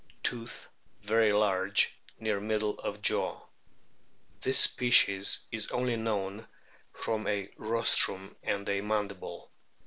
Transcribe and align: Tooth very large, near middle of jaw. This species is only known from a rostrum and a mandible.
Tooth 0.23 0.67
very 1.03 1.31
large, 1.31 1.93
near 2.19 2.39
middle 2.39 2.79
of 2.79 3.03
jaw. 3.03 3.39
This 4.41 4.57
species 4.57 5.45
is 5.51 5.67
only 5.69 5.95
known 5.95 6.47
from 6.91 7.27
a 7.27 7.51
rostrum 7.55 8.35
and 8.41 8.67
a 8.67 8.81
mandible. 8.81 9.51